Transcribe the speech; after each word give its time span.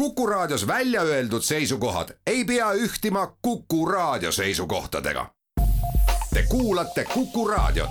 Kuku 0.00 0.26
Raadios 0.26 0.66
välja 0.66 1.02
öeldud 1.02 1.42
seisukohad 1.42 2.08
ei 2.26 2.44
pea 2.44 2.72
ühtima 2.72 3.36
Kuku 3.42 3.86
Raadio 3.86 4.32
seisukohtadega. 4.32 5.26
Te 6.34 6.42
kuulate 6.48 7.04
Kuku 7.14 7.48
Raadiot. 7.48 7.90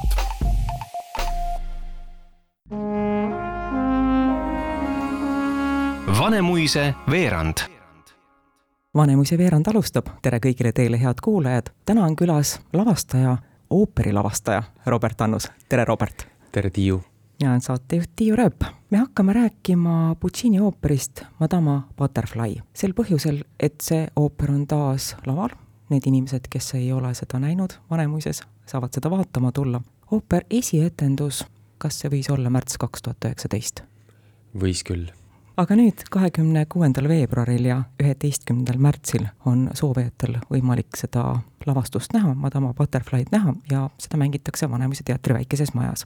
Vanemuise 6.20 6.94
veerand 7.12 7.58
Vanemuise 8.96 9.38
veerand 9.38 9.68
alustab, 9.68 10.08
tere 10.22 10.40
kõigile 10.40 10.74
teile, 10.74 11.02
head 11.02 11.22
kuulajad. 11.24 11.70
täna 11.86 12.06
on 12.06 12.16
külas 12.16 12.60
lavastaja, 12.74 13.38
ooperilavastaja 13.70 14.64
Robert 14.86 15.22
Annus, 15.22 15.52
tere 15.70 15.86
Robert! 15.86 16.28
tere, 16.52 16.70
Tiiu! 16.70 17.04
Mina 17.40 17.52
olen 17.52 17.62
saatejuht 17.62 18.10
Tiiu 18.16 18.36
Rööp. 18.36 18.64
me 18.92 18.98
hakkame 18.98 19.34
rääkima 19.34 20.16
Puccini 20.20 20.60
ooperist 20.60 21.22
Madama 21.40 21.88
Butterfly 21.98 22.56
sel 22.74 22.94
põhjusel, 22.94 23.44
et 23.60 23.82
see 23.82 24.08
ooper 24.16 24.52
on 24.52 24.68
taas 24.68 25.16
laval. 25.26 25.50
Need 25.90 26.06
inimesed, 26.06 26.50
kes 26.50 26.74
ei 26.78 26.92
ole 26.92 27.14
seda 27.14 27.40
näinud 27.40 27.74
Vanemuises, 27.90 28.44
saavad 28.66 28.94
seda 28.94 29.10
vaatama 29.10 29.52
tulla. 29.52 29.82
ooper 30.12 30.44
esietendus, 30.50 31.46
kas 31.78 32.00
see 32.00 32.10
võis 32.10 32.30
olla 32.34 32.50
märts 32.50 32.78
kaks 32.78 33.02
tuhat 33.02 33.26
üheksateist? 33.26 33.84
võis 34.60 34.84
küll. 34.84 35.08
aga 35.58 35.76
nüüd, 35.76 36.04
kahekümne 36.12 36.66
kuuendal 36.66 37.08
veebruaril 37.08 37.66
ja 37.66 37.84
üheteistkümnendal 38.04 38.78
märtsil 38.78 39.28
on 39.46 39.70
soovijatel 39.74 40.42
võimalik 40.52 40.98
seda 40.98 41.40
lavastust 41.66 42.14
näha, 42.14 42.34
Madama 42.34 42.74
Butterfly'd 42.74 43.32
näha 43.32 43.54
ja 43.72 43.90
seda 43.98 44.18
mängitakse 44.18 44.70
Vanemuise 44.72 45.04
teatri 45.04 45.34
väikeses 45.34 45.74
majas 45.74 46.06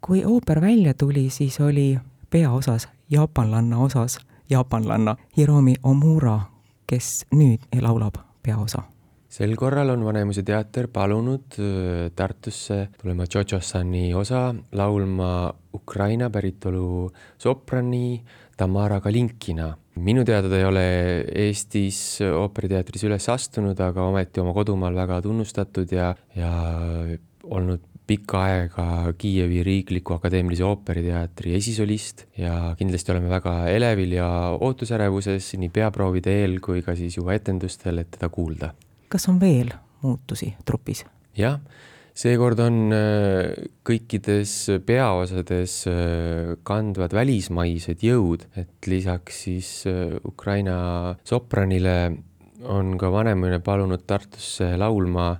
kui 0.00 0.24
ooper 0.24 0.60
välja 0.60 0.94
tuli, 0.94 1.30
siis 1.30 1.60
oli 1.60 1.98
peaosas, 2.30 2.88
jaapanlanna 3.10 3.78
osas, 3.78 4.18
jaapanlanna 4.50 5.16
Hiromi 5.36 5.74
Omura, 5.82 6.40
kes 6.86 7.26
nüüd 7.34 7.68
laulab 7.80 8.14
peaosa. 8.42 8.82
sel 9.30 9.52
korral 9.54 9.92
on 9.92 10.00
Vanemuise 10.04 10.42
teater 10.42 10.88
palunud 10.90 11.54
Tartusse 12.16 12.88
tulema 12.98 13.26
Tšotšossani 13.26 14.14
osa 14.14 14.54
laulma 14.72 15.52
Ukraina 15.74 16.30
päritolu 16.30 17.12
soprani 17.38 18.24
Tamara 18.56 19.00
Kalinkina. 19.00 19.76
minu 19.96 20.24
teada 20.24 20.48
ta 20.48 20.56
ei 20.56 20.64
ole 20.64 20.84
Eestis 21.44 22.20
ooperiteatris 22.24 23.04
üles 23.04 23.28
astunud, 23.28 23.80
aga 23.80 24.02
ometi 24.02 24.40
oma 24.40 24.52
kodumaal 24.52 24.94
väga 24.94 25.20
tunnustatud 25.22 25.92
ja, 25.92 26.14
ja 26.34 26.50
olnud 27.44 27.89
pikka 28.10 28.40
aega 28.46 28.86
Kiievi 29.18 29.62
Riikliku 29.66 30.16
Akadeemilise 30.16 30.64
Ooperiteatri 30.66 31.54
esisolist 31.58 32.24
ja 32.38 32.72
kindlasti 32.78 33.14
oleme 33.14 33.30
väga 33.30 33.54
elevil 33.70 34.16
ja 34.18 34.26
ootusärevuses 34.56 35.52
nii 35.60 35.70
peaproovide 35.74 36.34
eel 36.42 36.58
kui 36.64 36.82
ka 36.86 36.96
siis 36.98 37.20
juba 37.20 37.36
etendustel, 37.38 38.02
et 38.02 38.10
teda 38.16 38.30
kuulda. 38.32 38.72
kas 39.10 39.28
on 39.30 39.38
veel 39.42 39.70
muutusi 40.02 40.52
trupis? 40.66 41.04
jah, 41.38 41.60
seekord 42.16 42.58
on 42.64 42.80
äh, 42.96 43.68
kõikides 43.86 44.56
peaosades 44.86 45.76
äh, 45.90 46.56
kandvad 46.66 47.14
välismaised 47.14 48.02
jõud, 48.02 48.48
et 48.58 48.90
lisaks 48.90 49.44
siis 49.46 49.70
äh, 49.86 50.18
Ukraina 50.26 51.14
sopranile 51.24 51.96
on 52.60 52.96
ka 53.00 53.08
Vanemuine 53.12 53.62
palunud 53.64 54.02
Tartusse 54.06 54.74
laulma 54.76 55.32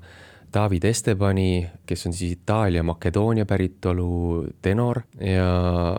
David 0.54 0.84
Estebani, 0.84 1.62
kes 1.86 2.06
on 2.06 2.12
siis 2.16 2.34
Itaalia-Makedoonia 2.38 3.46
päritolu 3.46 4.46
tenor. 4.62 5.02
Ja 5.20 5.94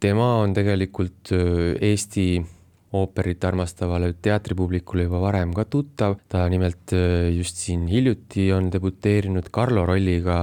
tema 0.00 0.34
on 0.40 0.54
tegelikult 0.54 1.32
äh, 1.36 1.76
Eesti 1.80 2.42
ooperit 2.92 3.44
armastavale 3.48 4.10
teatripublikule 4.22 5.06
juba 5.06 5.20
varem 5.22 5.54
ka 5.56 5.64
tuttav, 5.64 6.18
ta 6.28 6.44
nimelt 6.52 6.92
äh, 6.96 7.30
just 7.32 7.60
siin 7.60 7.86
hiljuti 7.88 8.50
on 8.52 8.68
debuteerinud 8.72 9.48
Carlo 9.52 9.86
rolliga 9.88 10.38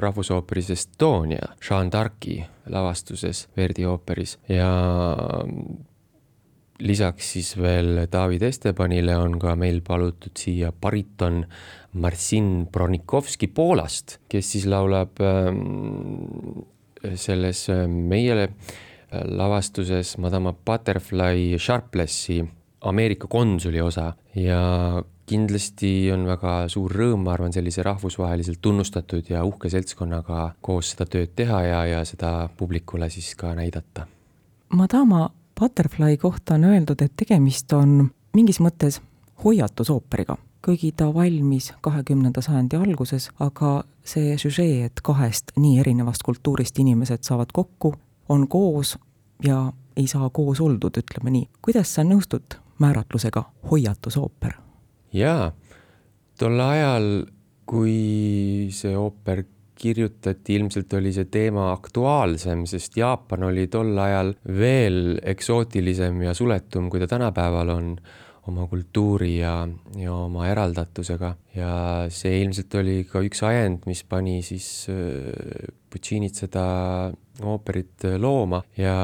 Rahvusooperis 0.00 0.74
Estonia, 0.74 1.54
Jeanne 1.60 1.92
d'Arc'i 1.92 2.42
lavastuses 2.72 3.46
Verdi 3.56 3.86
ooperis. 3.88 4.38
Ja 4.48 4.68
lisaks 6.84 7.32
siis 7.36 7.54
veel 7.56 8.04
David 8.12 8.42
Estebanile 8.48 9.16
on 9.20 9.38
ka 9.40 9.54
meil 9.56 9.80
palutud 9.86 10.34
siia 10.38 10.72
bariton 10.72 11.44
Marcin 11.94 12.66
Bronikovski 12.72 13.46
Poolast, 13.46 14.18
kes 14.28 14.52
siis 14.52 14.66
laulab 14.66 15.20
ähm, 15.22 16.64
selles 17.14 17.68
äh, 17.70 17.86
meie 17.88 18.36
äh, 18.42 18.50
lavastuses 19.24 20.16
Madama 20.18 20.52
Butterfly 20.52 21.58
Sharplessi 21.58 22.42
Ameerika 22.84 23.26
konsuli 23.26 23.80
osa 23.80 24.12
ja 24.34 25.02
kindlasti 25.26 26.10
on 26.12 26.26
väga 26.28 26.66
suur 26.68 26.92
rõõm, 26.92 27.22
ma 27.24 27.32
arvan, 27.32 27.52
sellise 27.54 27.82
rahvusvaheliselt 27.86 28.60
tunnustatud 28.62 29.30
ja 29.30 29.44
uhke 29.48 29.70
seltskonnaga 29.72 30.50
koos 30.60 30.92
seda 30.92 31.06
tööd 31.08 31.32
teha 31.36 31.62
ja, 31.64 31.78
ja 31.88 32.02
seda 32.04 32.50
publikule 32.56 33.08
siis 33.12 33.32
ka 33.40 33.54
näidata. 33.56 34.06
Madama 34.74 35.30
Butterfly 35.60 36.18
kohta 36.20 36.58
on 36.58 36.68
öeldud, 36.72 37.00
et 37.00 37.14
tegemist 37.16 37.72
on 37.72 38.10
mingis 38.34 38.60
mõttes 38.60 39.00
hoiatusooperiga, 39.44 40.36
kuigi 40.64 40.92
ta 40.96 41.10
valmis 41.14 41.72
kahekümnenda 41.84 42.40
sajandi 42.42 42.76
alguses, 42.80 43.28
aga 43.40 43.82
see 44.04 44.36
süžee, 44.40 44.86
et 44.88 45.02
kahest 45.04 45.52
nii 45.60 45.78
erinevast 45.82 46.24
kultuurist 46.24 46.78
inimesed 46.80 47.24
saavad 47.26 47.52
kokku, 47.52 47.94
on 48.28 48.48
koos 48.48 48.96
ja 49.44 49.72
ei 49.96 50.06
saa 50.10 50.30
koos 50.30 50.60
oldud, 50.60 50.96
ütleme 50.98 51.30
nii. 51.30 51.48
kuidas 51.62 51.94
sa 51.94 52.04
nõustud 52.04 52.58
määratlusega 52.78 53.44
hoiatusooper? 53.70 54.56
jaa, 55.12 55.52
tol 56.38 56.60
ajal, 56.60 57.10
kui 57.66 58.68
see 58.74 58.96
ooper 58.96 59.44
kirjutati, 59.74 60.56
ilmselt 60.56 60.92
oli 60.96 61.12
see 61.12 61.28
teema 61.30 61.70
aktuaalsem, 61.72 62.64
sest 62.70 62.96
Jaapan 62.96 63.48
oli 63.50 63.66
tol 63.68 63.96
ajal 63.98 64.32
veel 64.46 65.18
eksootilisem 65.22 66.22
ja 66.24 66.34
suletum, 66.34 66.88
kui 66.90 67.02
ta 67.02 67.08
tänapäeval 67.10 67.72
on 67.74 67.96
oma 68.50 68.66
kultuuri 68.68 69.38
ja, 69.38 69.54
ja 69.96 70.14
oma 70.14 70.48
eraldatusega 70.50 71.34
ja 71.56 71.70
see 72.12 72.42
ilmselt 72.42 72.74
oli 72.80 72.98
ka 73.08 73.22
üks 73.24 73.44
ajend, 73.46 73.86
mis 73.90 74.04
pani 74.08 74.40
siis 74.46 74.88
äh, 74.92 75.70
Puccinit 75.94 76.34
seda 76.34 76.64
ooperit 77.46 78.04
looma 78.18 78.64
ja 78.76 78.94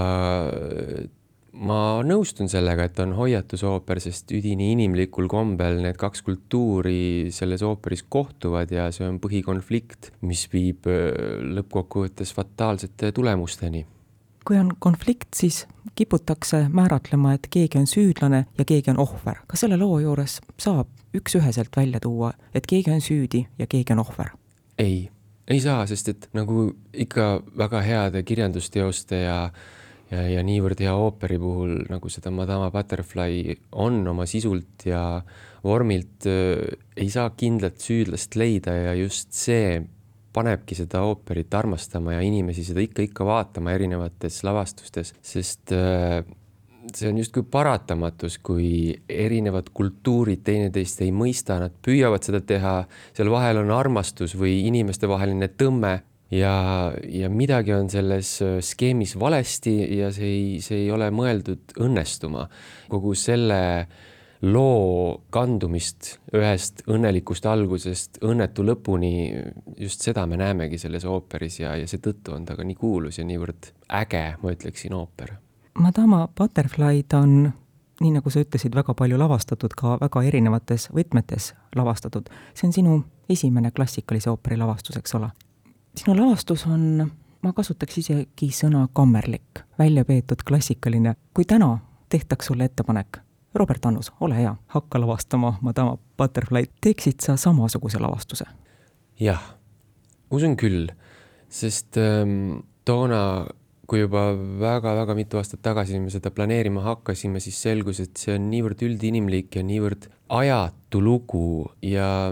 ma 1.61 1.79
nõustun 2.07 2.51
sellega, 2.51 2.87
et 2.87 2.99
on 3.03 3.15
hoiatusooper, 3.19 4.01
sest 4.03 4.31
üdini 4.35 4.71
inimlikul 4.75 5.29
kombel 5.31 5.81
need 5.85 5.99
kaks 6.01 6.25
kultuuri 6.27 7.31
selles 7.35 7.65
ooperis 7.67 8.05
kohtuvad 8.09 8.73
ja 8.75 8.89
see 8.95 9.09
on 9.09 9.21
põhikonflikt, 9.23 10.13
mis 10.27 10.47
viib 10.53 10.89
lõppkokkuvõttes 10.89 12.35
fataalsete 12.37 13.13
tulemusteni. 13.17 13.85
Kui 14.47 14.59
on 14.59 14.73
konflikt, 14.79 15.29
siis 15.37 15.67
kiputakse 15.95 16.67
määratlema, 16.73 17.35
et 17.37 17.47
keegi 17.51 17.79
on 17.79 17.87
süüdlane 17.87 18.45
ja 18.59 18.65
keegi 18.65 18.91
on 18.91 18.99
ohver. 18.99 19.43
kas 19.47 19.65
selle 19.65 19.77
loo 19.77 19.99
juures 20.01 20.41
saab 20.59 20.89
üks-üheselt 21.17 21.77
välja 21.77 22.01
tuua, 22.01 22.33
et 22.55 22.67
keegi 22.67 22.93
on 22.95 23.01
süüdi 23.01 23.47
ja 23.59 23.67
keegi 23.67 23.93
on 23.93 24.05
ohver? 24.05 24.33
ei, 24.79 25.11
ei 25.49 25.61
saa, 25.61 25.87
sest 25.87 26.09
et 26.09 26.31
nagu 26.33 26.71
ikka 26.93 27.43
väga 27.59 27.83
heade 27.85 28.23
kirjandusteoste 28.23 29.23
ja 29.27 29.39
ja, 30.11 30.25
ja 30.27 30.43
niivõrd 30.47 30.81
hea 30.83 30.93
ooperi 30.97 31.39
puhul, 31.39 31.77
nagu 31.91 32.11
seda 32.13 32.33
Madama 32.35 32.71
Butterfly 32.75 33.57
on 33.79 34.03
oma 34.11 34.27
sisult 34.31 34.87
ja 34.89 35.23
vormilt 35.65 36.27
äh,, 36.27 36.79
ei 36.97 37.11
saa 37.13 37.31
kindlat 37.37 37.81
süüdlast 37.83 38.37
leida 38.41 38.75
ja 38.75 38.95
just 38.99 39.33
see 39.37 39.81
panebki 40.33 40.77
seda 40.79 41.03
ooperit 41.07 41.55
armastama 41.55 42.15
ja 42.17 42.21
inimesi 42.25 42.65
seda 42.67 42.83
ikka, 42.85 43.03
ikka 43.09 43.27
vaatama 43.27 43.75
erinevates 43.75 44.43
lavastustes, 44.47 45.15
sest 45.23 45.75
äh, 45.75 46.21
see 46.95 47.11
on 47.11 47.19
justkui 47.21 47.45
paratamatus, 47.51 48.39
kui 48.43 48.95
erinevad 49.09 49.73
kultuurid 49.75 50.45
teineteist 50.47 51.03
ei 51.05 51.13
mõista, 51.15 51.59
nad 51.61 51.75
püüavad 51.85 52.25
seda 52.27 52.41
teha, 52.47 52.77
seal 53.17 53.33
vahel 53.33 53.63
on 53.65 53.75
armastus 53.75 54.37
või 54.39 54.61
inimestevaheline 54.71 55.51
tõmme 55.61 55.99
ja, 56.35 56.55
ja 57.09 57.31
midagi 57.33 57.75
on 57.77 57.91
selles 57.93 58.37
äh, 58.45 58.59
skeemis 58.65 59.17
valesti 59.21 59.75
ja 59.99 60.13
see 60.15 60.31
ei, 60.31 60.47
see 60.65 60.85
ei 60.85 60.95
ole 60.95 61.11
mõeldud 61.15 61.77
õnnestuma. 61.81 62.47
kogu 62.91 63.15
selle 63.19 63.61
loo 64.43 65.21
kandumist 65.31 66.15
ühest 66.33 66.83
õnnelikust 66.89 67.47
algusest 67.47 68.21
õnnetu 68.25 68.65
lõpuni, 68.65 69.13
just 69.77 70.01
seda 70.07 70.25
me 70.27 70.39
näemegi 70.41 70.79
selles 70.81 71.05
ooperis 71.05 71.61
ja, 71.61 71.75
ja 71.77 71.89
seetõttu 71.91 72.33
on 72.37 72.47
ta 72.49 72.57
ka 72.57 72.65
nii 72.65 72.79
kuulus 72.79 73.21
ja 73.21 73.27
niivõrd 73.29 73.73
äge, 74.01 74.25
ma 74.41 74.55
ütleksin, 74.55 74.97
ooper. 74.97 75.37
Madama 75.81 76.27
Butterfly'd 76.37 77.13
on 77.17 77.53
nii 78.01 78.15
nagu 78.17 78.33
sa 78.33 78.41
ütlesid, 78.41 78.75
väga 78.75 78.95
palju 78.97 79.19
lavastatud, 79.21 79.75
ka 79.77 79.99
väga 80.01 80.23
erinevates 80.25 80.89
võtmetes 80.95 81.53
lavastatud. 81.77 82.31
see 82.55 82.69
on 82.69 82.73
sinu 82.73 82.99
esimene 83.29 83.71
klassikalise 83.71 84.31
ooperi 84.31 84.57
lavastus, 84.57 84.97
eks 84.97 85.15
ole? 85.15 85.31
sinu 85.95 86.17
lavastus 86.17 86.67
on, 86.67 87.11
ma 87.43 87.53
kasutaks 87.53 87.99
isegi 87.99 88.51
sõna 88.57 88.87
kammerlik, 88.93 89.65
välja 89.79 90.05
peetud 90.05 90.43
klassikaline. 90.49 91.15
kui 91.35 91.45
täna 91.45 91.79
tehtaks 92.09 92.47
sulle 92.47 92.65
ettepanek, 92.65 93.21
Robert 93.55 93.87
Annus, 93.87 94.13
ole 94.21 94.37
hea, 94.39 94.53
hakka 94.75 95.01
lavastama 95.03 95.57
Madama 95.63 95.97
Butterfly'd, 96.19 96.71
teeksid 96.81 97.23
sa 97.25 97.37
samasuguse 97.37 97.99
lavastuse? 98.03 98.47
jah, 99.21 99.41
usun 100.33 100.55
küll, 100.57 100.89
sest 101.53 101.99
ähm, 102.01 102.63
toona, 102.89 103.47
kui 103.91 104.05
juba 104.05 104.31
väga-väga 104.63 105.17
mitu 105.19 105.41
aastat 105.41 105.61
tagasi 105.67 105.99
me 106.01 106.13
seda 106.15 106.31
planeerima 106.33 106.85
hakkasime, 106.87 107.43
siis 107.43 107.59
selgus, 107.61 108.01
et 108.05 108.17
see 108.17 108.37
on 108.39 108.47
niivõrd 108.53 108.87
üldinimlik 108.87 109.59
ja 109.59 109.67
niivõrd 109.67 110.07
ajatu 110.31 111.03
lugu 111.03 111.67
ja 111.85 112.31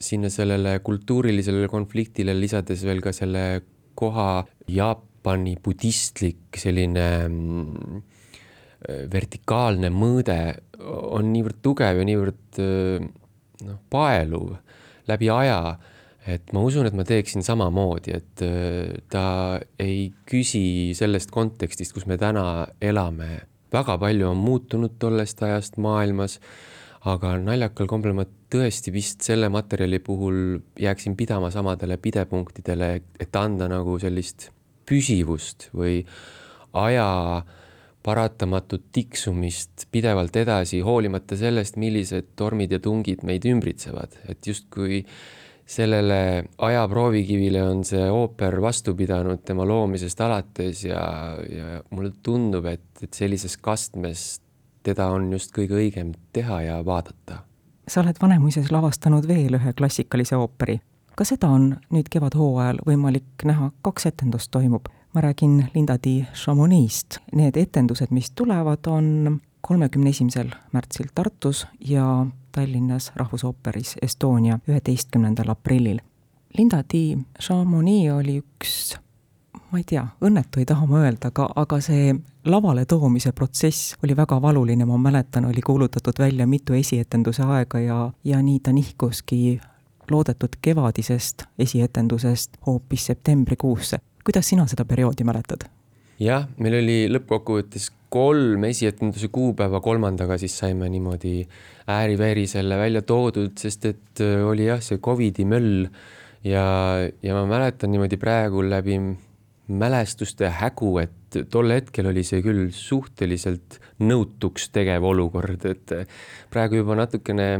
sinna 0.00 0.30
sellele 0.32 0.78
kultuurilisele 0.84 1.68
konfliktile 1.72 2.36
lisades 2.36 2.84
veel 2.86 3.02
ka 3.04 3.12
selle 3.16 3.62
koha 3.98 4.44
Jaapani 4.70 5.56
budistlik 5.64 6.60
selline 6.60 7.06
mm, 7.26 8.02
vertikaalne 8.88 9.90
mõõde 9.92 10.38
on 10.80 11.32
niivõrd 11.34 11.60
tugev 11.62 12.00
ja 12.00 12.06
niivõrd 12.08 12.60
noh, 12.60 13.80
paeluv 13.92 14.54
läbi 15.10 15.30
aja, 15.32 15.76
et 16.30 16.52
ma 16.54 16.62
usun, 16.64 16.88
et 16.88 16.96
ma 16.96 17.04
teeksin 17.06 17.44
samamoodi, 17.44 18.14
et 18.16 18.42
ta 19.12 19.24
ei 19.80 20.10
küsi 20.28 20.92
sellest 20.96 21.32
kontekstist, 21.34 21.94
kus 21.96 22.06
me 22.06 22.18
täna 22.20 22.66
elame. 22.80 23.46
väga 23.70 23.98
palju 24.02 24.26
on 24.30 24.36
muutunud 24.36 24.96
tollest 24.98 25.42
ajast 25.42 25.76
maailmas, 25.78 26.40
aga 27.06 27.36
naljakal 27.38 27.86
kombel 27.88 28.12
ma 28.16 28.24
tõesti 28.50 28.92
vist 28.92 29.22
selle 29.24 29.48
materjali 29.48 30.00
puhul 30.02 30.58
jääksin 30.78 31.14
pidama 31.16 31.50
samadele 31.50 31.96
pidepunktidele, 31.96 32.90
et 33.20 33.36
anda 33.36 33.68
nagu 33.70 33.98
sellist 34.02 34.50
püsivust 34.90 35.70
või 35.72 36.02
aja 36.74 37.42
paratamatut 38.02 38.86
tiksumist 38.92 39.86
pidevalt 39.92 40.36
edasi, 40.36 40.80
hoolimata 40.80 41.36
sellest, 41.36 41.76
millised 41.76 42.32
tormid 42.36 42.72
ja 42.72 42.80
tungid 42.80 43.24
meid 43.28 43.44
ümbritsevad, 43.48 44.16
et 44.28 44.46
justkui 44.46 45.04
sellele 45.70 46.44
aja 46.58 46.88
proovikivile 46.88 47.62
on 47.62 47.84
see 47.86 48.02
ooper 48.10 48.56
vastu 48.62 48.94
pidanud 48.98 49.44
tema 49.46 49.66
loomisest 49.68 50.20
alates 50.20 50.84
ja, 50.84 51.02
ja 51.46 51.82
mulle 51.90 52.12
tundub, 52.22 52.66
et, 52.66 52.88
et 53.02 53.14
sellises 53.14 53.54
kastmes 53.56 54.40
teda 54.82 55.10
on 55.14 55.28
just 55.32 55.52
kõige 55.54 55.76
õigem 55.78 56.14
teha 56.32 56.62
ja 56.66 56.78
vaadata. 56.84 57.44
sa 57.88 58.00
oled 58.02 58.18
Vanemuises 58.22 58.70
lavastanud 58.72 59.28
veel 59.28 59.58
ühe 59.60 59.72
klassikalise 59.76 60.36
ooperi. 60.36 60.80
ka 61.16 61.24
seda 61.24 61.52
on 61.52 61.76
nüüd 61.90 62.08
kevadhooajal 62.10 62.80
võimalik 62.86 63.44
näha, 63.44 63.70
kaks 63.82 64.06
etendust 64.06 64.50
toimub. 64.50 64.88
Ma 65.14 65.20
räägin 65.20 65.66
Linda 65.74 65.98
di 66.04 66.26
Chamonix'st. 66.34 67.18
Need 67.32 67.56
etendused, 67.56 68.06
mis 68.10 68.30
tulevad, 68.30 68.86
on 68.86 69.40
kolmekümne 69.60 70.10
esimesel 70.10 70.50
märtsil 70.72 71.06
Tartus 71.14 71.66
ja 71.80 72.26
Tallinnas 72.52 73.12
Rahvusooperis 73.16 73.96
Estonia 74.02 74.58
üheteistkümnendal 74.68 75.48
aprillil. 75.48 76.00
Linda 76.58 76.84
di 76.92 77.18
Chamonix 77.42 78.12
oli 78.12 78.38
üks 78.38 78.98
ma 79.70 79.78
ei 79.78 79.84
tea, 79.86 80.02
õnnetu 80.24 80.60
ei 80.60 80.66
taha 80.66 80.86
ma 80.90 81.04
öelda, 81.04 81.30
aga, 81.30 81.46
aga 81.62 81.78
see 81.84 82.14
lavale 82.50 82.84
toomise 82.90 83.32
protsess 83.32 83.94
oli 84.04 84.16
väga 84.18 84.40
valuline, 84.42 84.84
ma 84.86 84.98
mäletan, 84.98 85.46
oli 85.46 85.62
kuulutatud 85.62 86.18
välja 86.18 86.46
mitu 86.46 86.74
esietenduse 86.74 87.46
aega 87.46 87.80
ja, 87.80 87.98
ja 88.24 88.42
nii 88.42 88.60
ta 88.60 88.72
nihkuski 88.74 89.60
loodetud 90.10 90.58
kevadisest 90.62 91.46
esietendusest 91.58 92.56
hoopis 92.66 93.06
septembrikuusse. 93.06 94.00
Kuidas 94.30 94.46
sina 94.52 94.66
seda 94.70 94.86
perioodi 94.86 95.26
mäletad? 95.26 95.66
jah, 96.20 96.44
meil 96.62 96.76
oli 96.78 96.98
lõppkokkuvõttes 97.10 97.88
kolm 98.12 98.66
esietenduse 98.68 99.30
kuupäeva, 99.32 99.80
kolmandaga 99.82 100.36
siis 100.38 100.54
saime 100.60 100.88
niimoodi 100.92 101.40
ääri-veeri 101.90 102.44
selle 102.50 102.76
välja 102.78 103.02
toodud, 103.02 103.56
sest 103.58 103.86
et 103.88 104.22
äh, 104.22 104.44
oli 104.46 104.68
jah, 104.68 104.82
see 104.84 105.00
Covidi 105.02 105.46
möll 105.48 105.88
ja, 106.44 106.64
ja 107.22 107.38
ma 107.38 107.46
mäletan 107.48 107.90
niimoodi 107.90 108.20
praegu 108.20 108.62
läbi 108.66 109.00
mälestuste 109.70 110.50
hägu, 110.60 110.92
et 111.02 111.40
tol 111.50 111.72
hetkel 111.72 112.10
oli 112.10 112.22
see 112.26 112.42
küll 112.44 112.68
suhteliselt 112.74 113.80
nõutuks 114.02 114.68
tegev 114.74 115.06
olukord, 115.06 115.66
et 115.70 115.96
praegu 116.52 116.82
juba 116.82 116.98
natukene 116.98 117.50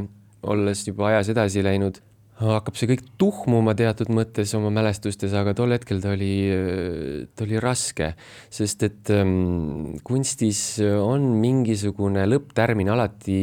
olles 0.42 0.86
juba 0.86 1.10
ajas 1.10 1.32
edasi 1.34 1.64
läinud, 1.66 1.98
hakkab 2.40 2.78
see 2.78 2.88
kõik 2.94 3.04
tuhmuma 3.20 3.74
teatud 3.76 4.08
mõttes 4.14 4.54
oma 4.56 4.70
mälestustes, 4.72 5.34
aga 5.36 5.52
tol 5.56 5.74
hetkel 5.74 6.00
ta 6.00 6.14
oli, 6.14 6.32
ta 7.36 7.44
oli 7.44 7.60
raske, 7.60 8.14
sest 8.52 8.86
et 8.86 9.12
ähm, 9.12 10.00
kunstis 10.06 10.80
on 10.80 11.34
mingisugune 11.42 12.24
lõpptärmin 12.30 12.90
alati 12.94 13.42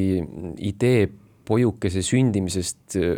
idee 0.66 1.06
poiukese 1.48 2.02
sündimisest 2.04 2.98
äh, 3.00 3.14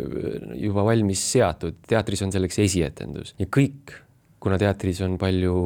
juba 0.60 0.84
valmis 0.86 1.24
seatud, 1.32 1.80
teatris 1.88 2.26
on 2.26 2.34
selleks 2.34 2.60
esietendus. 2.66 3.34
Ja 3.40 3.48
kõik 3.48 3.96
kuna 4.40 4.56
teatris 4.60 5.02
on 5.04 5.18
palju 5.20 5.56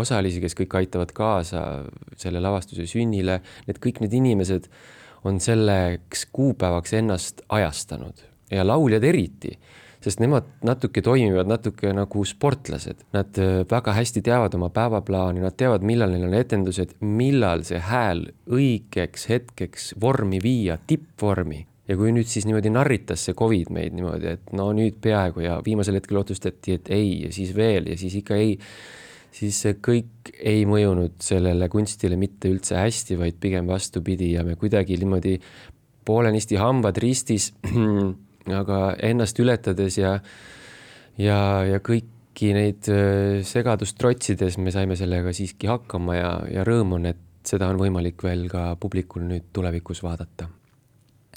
osalisi, 0.00 0.40
kes 0.42 0.56
kõik 0.56 0.80
aitavad 0.82 1.14
kaasa 1.16 1.62
selle 2.20 2.42
lavastuse 2.44 2.88
sünnile, 2.88 3.38
need 3.68 3.80
kõik 3.84 4.02
need 4.04 4.16
inimesed 4.20 4.68
on 5.28 5.38
selleks 5.40 6.26
kuupäevaks 6.34 6.98
ennast 6.98 7.44
ajastanud 7.52 8.31
ja 8.52 8.64
lauljad 8.66 9.04
eriti, 9.04 9.54
sest 10.02 10.20
nemad 10.22 10.48
natuke 10.66 11.02
toimivad 11.04 11.50
natuke 11.50 11.92
nagu 11.94 12.24
sportlased, 12.26 13.04
nad 13.14 13.38
äh, 13.40 13.62
väga 13.70 13.94
hästi 13.96 14.22
teavad 14.26 14.54
oma 14.58 14.70
päevaplaani, 14.74 15.42
nad 15.44 15.56
teavad, 15.58 15.84
millal 15.86 16.14
neil 16.14 16.26
on 16.28 16.38
etendused, 16.38 16.96
millal 17.00 17.64
see 17.66 17.82
hääl 17.82 18.26
õigeks 18.50 19.28
hetkeks 19.30 19.92
vormi 20.02 20.42
viia, 20.42 20.78
tippvormi. 20.86 21.62
Ja 21.90 21.96
kui 21.98 22.12
nüüd 22.14 22.28
siis 22.30 22.46
niimoodi 22.46 22.70
narritas 22.70 23.24
see 23.26 23.34
Covid 23.36 23.72
meid 23.74 23.94
niimoodi, 23.96 24.36
et 24.36 24.52
no 24.56 24.68
nüüd 24.76 25.00
peaaegu 25.02 25.42
ja 25.44 25.56
viimasel 25.64 25.98
hetkel 25.98 26.20
otsustati, 26.20 26.78
et 26.78 26.90
ei 26.94 27.24
ja 27.24 27.32
siis 27.34 27.50
veel 27.56 27.90
ja 27.90 27.96
siis 27.98 28.14
ikka 28.20 28.38
ei, 28.38 28.54
siis 29.34 29.58
see 29.64 29.76
kõik 29.82 30.30
ei 30.38 30.62
mõjunud 30.68 31.18
sellele 31.22 31.68
kunstile 31.72 32.16
mitte 32.20 32.52
üldse 32.52 32.78
hästi, 32.78 33.18
vaid 33.18 33.38
pigem 33.42 33.70
vastupidi 33.70 34.30
ja 34.36 34.46
me 34.46 34.54
kuidagi 34.60 34.96
niimoodi 35.00 35.36
poolenisti 36.06 36.58
hambad 36.60 36.98
ristis, 37.02 37.50
aga 38.50 38.94
ennast 39.02 39.38
ületades 39.38 39.98
ja, 39.98 40.16
ja, 41.18 41.38
ja 41.68 41.82
kõiki 41.84 42.54
neid 42.56 42.88
äh, 42.90 43.42
segadust 43.46 43.98
trotsides 44.00 44.58
me 44.58 44.74
saime 44.74 44.96
sellega 44.98 45.34
siiski 45.36 45.70
hakkama 45.70 46.16
ja, 46.18 46.32
ja 46.50 46.66
rõõm 46.66 46.98
on, 46.98 47.06
et 47.12 47.20
seda 47.46 47.68
on 47.70 47.78
võimalik 47.80 48.22
veel 48.22 48.48
ka 48.50 48.72
publikul 48.80 49.26
nüüd 49.28 49.50
tulevikus 49.54 50.02
vaadata 50.02 50.48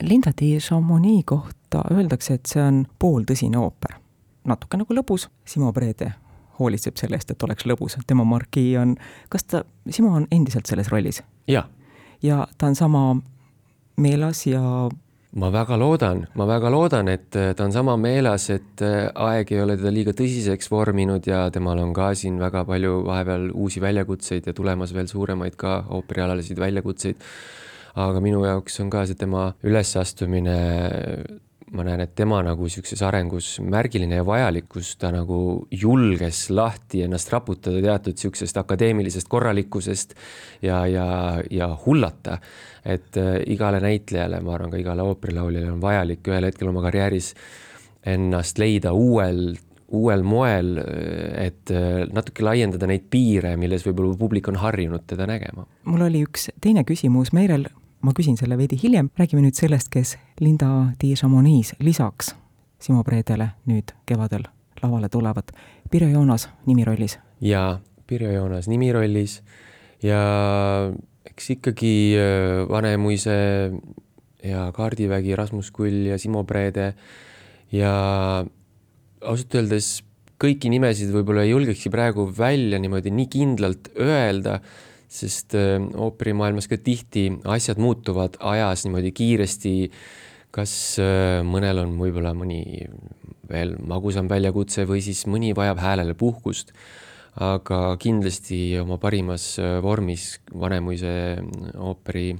Linda 0.01 0.31
di 0.41 0.57
Chamonix 0.59 1.23
kohta 1.25 1.83
öeldakse, 1.91 2.33
et 2.33 2.49
see 2.51 2.61
on 2.61 2.83
pooltõsine 2.99 3.57
ooper. 3.57 3.95
natuke 4.45 4.77
nagu 4.77 4.93
lõbus, 4.93 5.29
Simo 5.47 5.71
Brede 5.73 6.11
hoolitseb 6.59 6.97
selle 6.99 7.17
eest, 7.17 7.31
et 7.31 7.43
oleks 7.43 7.65
lõbus, 7.65 7.95
tema 8.07 8.23
markii 8.27 8.75
on, 8.77 8.95
kas 9.29 9.47
ta, 9.47 9.63
Simo 9.89 10.11
on 10.15 10.27
endiselt 10.31 10.65
selles 10.65 10.91
rollis? 10.91 11.23
jah. 11.47 11.69
ja 12.21 12.47
ta 12.57 12.67
on 12.67 12.75
sama 12.75 13.15
meeles 13.97 14.45
ja 14.47 14.61
ma 15.35 15.49
väga 15.51 15.75
loodan, 15.77 16.23
ma 16.39 16.45
väga 16.47 16.69
loodan, 16.71 17.09
et 17.11 17.27
ta 17.31 17.65
on 17.65 17.73
sama 17.75 17.97
meeles, 17.99 18.47
et 18.53 18.81
aeg 18.81 19.51
ei 19.51 19.61
ole 19.61 19.75
teda 19.75 19.91
liiga 19.91 20.13
tõsiseks 20.15 20.71
vorminud 20.71 21.27
ja 21.27 21.45
temal 21.51 21.81
on 21.83 21.91
ka 21.95 22.13
siin 22.15 22.39
väga 22.39 22.63
palju 22.67 23.01
vahepeal 23.07 23.49
uusi 23.51 23.83
väljakutseid 23.83 24.47
ja 24.47 24.55
tulemas 24.55 24.93
veel 24.95 25.09
suuremaid 25.11 25.57
ka 25.59 25.81
ooperialaliseid 25.97 26.61
väljakutseid. 26.61 27.25
Aga 27.95 28.19
minu 28.23 28.43
jaoks 28.43 28.79
on 28.83 28.89
ka 28.91 29.05
see 29.07 29.15
tema 29.19 29.49
ülesastumine, 29.63 30.55
ma 31.75 31.85
näen, 31.85 32.03
et 32.05 32.15
tema 32.17 32.39
nagu 32.45 32.69
sihukeses 32.71 33.01
arengus 33.05 33.49
märgiline 33.63 34.19
ja 34.19 34.25
vajalik, 34.27 34.67
kus 34.71 34.93
ta 35.01 35.11
nagu 35.13 35.37
julges 35.71 36.45
lahti 36.53 37.03
ennast 37.05 37.31
raputada 37.33 37.81
teatud 37.83 38.19
sihukesest 38.21 38.57
akadeemilisest 38.61 39.29
korralikkusest 39.31 40.15
ja, 40.65 40.85
ja, 40.87 41.07
ja 41.51 41.69
hullata. 41.85 42.39
et 42.85 43.17
äh, 43.17 43.39
igale 43.49 43.79
näitlejale, 43.81 44.39
ma 44.45 44.53
arvan, 44.55 44.71
ka 44.71 44.77
igale 44.77 45.01
ooperilauljale 45.01 45.71
on 45.71 45.81
vajalik 45.81 46.27
ühel 46.29 46.45
hetkel 46.45 46.69
oma 46.69 46.83
karjääris 46.85 47.33
ennast 48.05 48.59
leida 48.61 48.93
uuel 48.93 49.55
uuel 49.95 50.23
moel, 50.25 50.79
et 51.37 51.71
äh, 51.71 52.03
natuke 52.13 52.43
laiendada 52.43 52.87
neid 52.89 53.05
piire, 53.09 53.53
milles 53.57 53.85
võib-olla 53.85 54.17
publik 54.17 54.49
on 54.49 54.57
harjunud 54.59 55.05
teda 55.07 55.27
nägema. 55.29 55.65
mul 55.85 56.07
oli 56.07 56.25
üks 56.25 56.49
teine 56.61 56.83
küsimus, 56.87 57.33
Meirel 57.33 57.67
ma 58.05 58.13
küsin 58.13 58.37
selle 58.37 58.57
veidi 58.59 58.77
hiljem, 58.77 59.09
räägime 59.17 59.41
nüüd 59.41 59.57
sellest, 59.57 59.89
kes 59.93 60.15
Linda 60.39 60.91
Di 61.01 61.15
Chamonix 61.17 61.73
lisaks 61.81 62.35
Simo 62.79 63.01
Predele 63.07 63.49
nüüd 63.65 63.95
kevadel 64.05 64.45
lavale 64.83 65.09
tulevad. 65.09 65.49
Pirjo 65.89 66.09
Joonas 66.11 66.49
nimirollis. 66.67 67.17
jaa, 67.41 67.79
Pirjo 68.07 68.31
Joonas 68.31 68.67
nimirollis 68.69 69.39
ja 70.03 70.21
eks 71.25 71.49
ikkagi 71.55 71.95
äh, 72.19 72.65
Vanemuise 72.69 73.37
ja 74.45 74.69
Kaardivägi, 74.75 75.35
Rasmus 75.35 75.71
Kull 75.73 76.11
ja 76.11 76.19
Simo 76.21 76.43
Preede 76.43 76.93
ja 77.73 77.93
ausalt 79.21 79.55
öeldes 79.57 80.03
kõiki 80.41 80.69
nimesid 80.69 81.09
võib-olla 81.15 81.45
ei 81.45 81.55
julgekski 81.55 81.89
praegu 81.89 82.27
välja 82.37 82.77
niimoodi 82.81 83.13
nii 83.15 83.29
kindlalt 83.31 83.89
öelda 83.97 84.59
sest 85.11 85.55
äh, 85.57 85.77
ooperimaailmas 85.79 86.69
ka 86.71 86.77
tihti 86.81 87.27
asjad 87.43 87.81
muutuvad 87.81 88.39
ajas 88.39 88.85
niimoodi 88.85 89.11
kiiresti. 89.15 89.73
kas 90.55 90.73
äh, 91.03 91.41
mõnel 91.43 91.81
on 91.83 91.97
võib-olla 91.99 92.31
mõni 92.31 92.87
veel 93.49 93.75
magusam 93.83 94.29
väljakutse 94.31 94.85
või 94.87 95.01
siis 95.03 95.25
mõni 95.27 95.51
vajab 95.55 95.81
häälele 95.83 96.15
puhkust. 96.15 96.73
aga 97.35 97.97
kindlasti 97.99 98.79
oma 98.79 98.97
parimas 98.97 99.59
äh, 99.59 99.81
vormis 99.83 100.39
Vanemuise 100.53 101.37
ooperi 101.75 102.33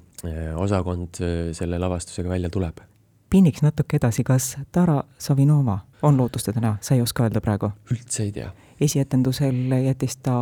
osakond 0.56 1.20
selle 1.54 1.78
lavastusega 1.80 2.30
välja 2.30 2.50
tuleb 2.50 2.80
pinniks 3.30 3.62
natuke 3.62 3.98
edasi, 3.98 4.24
kas 4.24 4.58
Tara 4.72 5.04
Savinova 5.18 5.80
on 6.02 6.18
lootust 6.18 6.50
näha, 6.56 6.78
sa 6.82 6.96
ei 6.96 7.02
oska 7.02 7.24
öelda 7.24 7.42
praegu? 7.42 7.72
üldse 7.92 8.24
ei 8.24 8.32
tea. 8.32 8.52
esietendusel 8.82 9.72
jättis 9.86 10.18
ta 10.18 10.34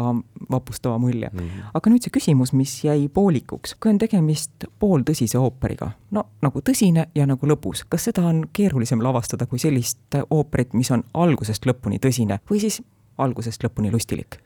vapustava 0.51 0.97
mulje 0.97 1.29
mm. 1.33 1.39
-hmm. 1.39 1.63
aga 1.73 1.89
nüüd 1.89 2.03
see 2.03 2.13
küsimus, 2.13 2.53
mis 2.53 2.83
jäi 2.83 3.09
poolikuks, 3.13 3.75
kui 3.79 3.91
on 3.91 3.97
tegemist 3.97 4.65
pooltõsise 4.79 5.37
ooperiga, 5.37 5.91
no 6.11 6.25
nagu 6.41 6.59
tõsine 6.59 7.07
ja 7.15 7.27
nagu 7.27 7.47
lõbus, 7.47 7.85
kas 7.89 8.09
seda 8.09 8.25
on 8.27 8.45
keerulisem 8.53 9.03
lavastada 9.03 9.45
kui 9.45 9.59
sellist 9.59 10.17
ooperit, 10.29 10.73
mis 10.73 10.91
on 10.91 11.03
algusest 11.13 11.65
lõpuni 11.65 11.99
tõsine 11.99 12.39
või 12.49 12.59
siis 12.59 12.81
algusest 13.17 13.63
lõpuni 13.63 13.91
lustilik? 13.91 14.37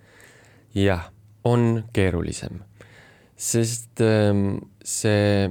jah, 0.76 1.10
on 1.44 1.84
keerulisem, 1.94 2.60
sest 3.36 4.02
ähm, 4.02 4.58
see 4.84 5.50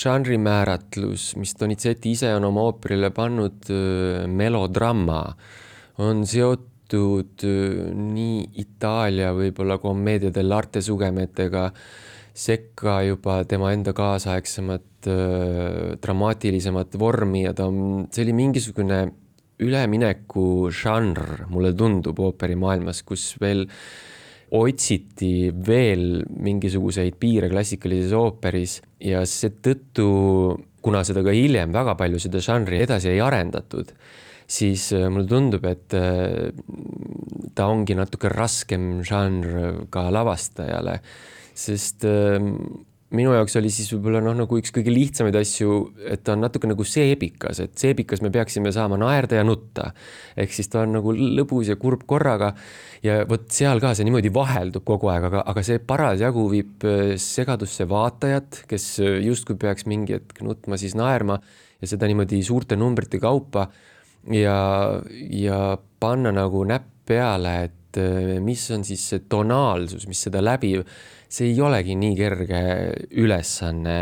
žanrimääratlus, 0.00 1.34
mis 1.40 1.54
Donizetti 1.58 2.14
ise 2.16 2.32
on 2.36 2.48
oma 2.48 2.66
ooperile 2.70 3.10
pannud, 3.14 3.70
melodrama, 4.32 5.22
on 6.00 6.24
seotud 6.28 7.44
nii 7.94 8.36
Itaalia 8.62 9.34
võib-olla 9.36 9.78
commedia 9.82 10.32
dell'arte 10.34 10.82
sugemetega, 10.82 11.68
sekka 12.40 13.00
juba 13.04 13.40
tema 13.48 13.72
enda 13.74 13.92
kaasaegsemat 13.96 15.08
dramaatilisemat 16.00 16.96
vormi 17.00 17.44
ja 17.44 17.54
ta 17.56 17.66
on, 17.68 18.06
see 18.12 18.24
oli 18.26 18.36
mingisugune 18.36 19.00
ülemineku 19.60 20.70
žanr, 20.72 21.44
mulle 21.52 21.72
tundub 21.76 22.20
ooperimaailmas, 22.24 23.02
kus 23.04 23.34
veel 23.40 23.66
otsiti 24.56 25.50
veel 25.66 26.24
mingisuguseid 26.42 27.16
piire 27.20 27.50
klassikalises 27.52 28.14
ooperis 28.16 28.80
ja 29.06 29.22
seetõttu, 29.28 30.06
kuna 30.82 31.04
seda 31.06 31.22
ka 31.26 31.34
hiljem 31.34 31.74
väga 31.74 31.94
palju 31.98 32.20
seda 32.22 32.42
žanri 32.42 32.82
edasi 32.82 33.12
ei 33.12 33.22
arendatud, 33.22 33.92
siis 34.50 34.88
äh, 34.96 35.06
mulle 35.12 35.30
tundub, 35.30 35.66
et 35.70 35.94
äh, 35.94 36.50
ta 37.54 37.68
ongi 37.70 37.96
natuke 37.98 38.32
raskem 38.32 39.04
žanr 39.06 39.86
ka 39.92 40.08
lavastajale, 40.14 40.98
sest 41.54 42.06
ähm, 42.08 42.56
minu 43.16 43.32
jaoks 43.34 43.56
oli 43.58 43.70
siis 43.74 43.88
võib-olla 43.94 44.20
noh, 44.22 44.36
nagu 44.38 44.58
üks 44.60 44.70
kõige 44.74 44.92
lihtsamaid 44.92 45.34
asju, 45.40 45.78
et 46.14 46.22
ta 46.26 46.36
on 46.36 46.44
natuke 46.44 46.68
nagu 46.70 46.84
seebikas, 46.86 47.58
et 47.64 47.74
seebikas 47.80 48.22
me 48.22 48.30
peaksime 48.34 48.70
saama 48.74 48.98
naerda 49.00 49.40
ja 49.40 49.46
nutta. 49.46 49.90
ehk 50.36 50.54
siis 50.54 50.70
ta 50.70 50.84
on 50.84 50.94
nagu 50.98 51.14
lõbus 51.14 51.72
ja 51.72 51.76
kurb 51.80 52.04
korraga 52.06 52.52
ja 53.02 53.24
vot 53.28 53.48
seal 53.50 53.82
ka 53.82 53.94
see 53.98 54.06
niimoodi 54.06 54.30
vaheldub 54.34 54.86
kogu 54.86 55.10
aeg, 55.10 55.26
aga, 55.30 55.42
aga 55.52 55.64
see 55.66 55.80
parasjagu 55.82 56.46
viib 56.52 56.86
äh, 56.86 57.16
segadusse 57.18 57.88
vaatajat, 57.90 58.62
kes 58.70 58.86
äh, 59.02 59.18
justkui 59.26 59.58
peaks 59.58 59.88
mingi 59.90 60.18
hetk 60.18 60.44
nutma, 60.46 60.78
siis 60.80 60.94
naerma 60.98 61.40
ja 61.80 61.90
seda 61.90 62.06
niimoodi 62.10 62.42
suurte 62.46 62.78
numbrite 62.78 63.18
kaupa 63.18 63.66
ja, 64.30 64.56
ja 65.34 65.60
panna 66.00 66.32
nagu 66.36 66.62
näpp 66.68 66.88
peale, 67.10 67.54
et 67.66 67.79
äh, 67.98 68.36
mis 68.44 68.68
on 68.70 68.84
siis 68.86 69.08
see 69.12 69.24
tonaalsus, 69.28 70.06
mis 70.06 70.22
seda 70.28 70.42
läbib 70.44 70.86
see 71.30 71.52
ei 71.52 71.60
olegi 71.62 71.94
nii 71.98 72.16
kerge 72.18 72.62
ülesanne 73.22 73.98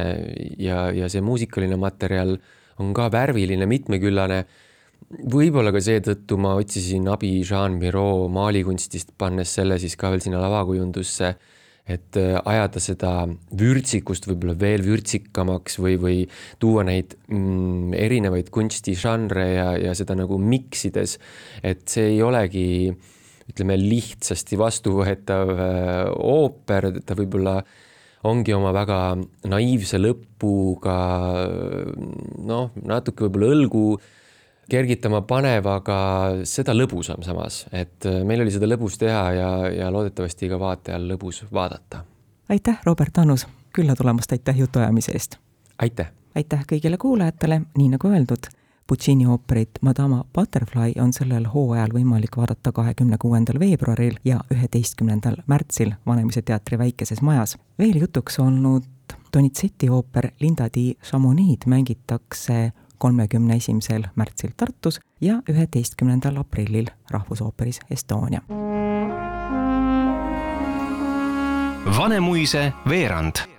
ja, 0.60 0.88
ja 0.96 1.10
see 1.12 1.20
muusikaline 1.24 1.76
materjal 1.80 2.38
on 2.80 2.94
ka 2.96 3.08
värviline, 3.12 3.68
mitmeküllane. 3.68 4.40
võib-olla 5.08 5.72
ka 5.72 5.80
seetõttu 5.82 6.36
ma 6.40 6.54
otsisin 6.60 7.08
abi 7.08 7.38
Jean 7.40 7.78
Miro 7.80 8.28
maalikunstist, 8.32 9.14
pannes 9.18 9.52
selle 9.56 9.78
siis 9.80 9.96
ka 9.96 10.10
veel 10.12 10.22
sinna 10.24 10.40
lavakujundusse, 10.42 11.30
et 11.88 12.16
äh, 12.20 12.38
ajada 12.44 12.80
seda 12.80 13.12
vürtsikust 13.60 14.28
võib-olla 14.28 14.56
veel 14.60 14.84
vürtsikamaks 14.84 15.78
või, 15.80 15.98
või 16.00 16.18
tuua 16.60 16.84
neid 16.88 17.16
mm, 17.28 17.92
erinevaid 17.96 18.50
kunstižanre 18.52 19.46
ja, 19.52 19.68
ja 19.88 19.94
seda 19.96 20.16
nagu 20.16 20.40
miksides, 20.40 21.18
et 21.62 21.86
see 21.88 22.12
ei 22.14 22.20
olegi 22.24 22.68
äh, 22.92 23.14
ütleme, 23.48 23.76
lihtsasti 23.80 24.58
vastuvõetav 24.60 25.52
äh, 25.54 26.10
ooper, 26.12 26.90
ta 27.04 27.16
võib-olla 27.18 27.58
ongi 28.28 28.54
oma 28.54 28.72
väga 28.74 28.98
naiivse 29.48 30.00
lõpuga 30.00 30.96
noh, 32.48 32.72
natuke 32.82 33.26
võib-olla 33.26 33.52
õlgu 33.54 33.84
kergitama 34.68 35.22
panev, 35.24 35.66
aga 35.70 35.98
seda 36.48 36.74
lõbusam 36.76 37.24
samas, 37.24 37.62
et 37.72 38.04
äh, 38.08 38.20
meil 38.28 38.44
oli 38.44 38.52
seda 38.54 38.68
lõbus 38.68 38.98
teha 39.00 39.24
ja, 39.36 39.50
ja 39.72 39.88
loodetavasti 39.94 40.50
ka 40.50 40.60
vaatajal 40.60 41.08
lõbus 41.14 41.44
vaadata. 41.52 42.04
aitäh, 42.52 42.80
Robert 42.84 43.18
Annus, 43.18 43.46
külla 43.72 43.96
tulemast, 43.96 44.32
aitäh 44.36 44.64
jutuajamise 44.64 45.16
eest! 45.16 45.40
aitäh! 45.78 46.12
aitäh 46.36 46.68
kõigile 46.68 47.00
kuulajatele, 47.00 47.62
nii 47.78 47.94
nagu 47.96 48.12
öeldud 48.12 48.52
Puccini 48.88 49.26
ooperit 49.26 49.70
Madama 49.82 50.24
Butterfly 50.34 50.92
on 51.00 51.10
sellel 51.12 51.44
hooajal 51.52 51.90
võimalik 51.92 52.36
vaadata 52.40 52.72
kahekümne 52.72 53.18
kuuendal 53.20 53.58
veebruaril 53.60 54.14
ja 54.24 54.38
üheteistkümnendal 54.54 55.36
märtsil 55.46 55.90
Vanemuise 56.06 56.42
teatri 56.42 56.78
Väikeses 56.78 57.20
Majas. 57.22 57.58
veel 57.78 58.00
jutuks 58.00 58.38
olnud 58.38 58.84
Donizetti 59.36 59.90
ooper 59.90 60.30
Linda 60.40 60.68
di 60.74 60.96
Chamonix 61.04 61.66
mängitakse 61.66 62.72
kolmekümne 62.98 63.56
esimesel 63.56 64.08
märtsil 64.16 64.50
Tartus 64.56 65.00
ja 65.20 65.42
üheteistkümnendal 65.48 66.36
aprillil 66.36 66.86
Rahvusooperis 67.10 67.80
Estonia. 67.90 68.40
Vanemuise 71.98 72.72
veerand 72.88 73.57